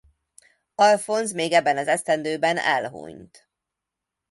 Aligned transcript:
Alfonz 0.75 1.33
még 1.33 1.51
ebben 1.51 1.77
az 1.77 1.87
esztendőben 1.87 2.57
elhunyt. 2.57 3.49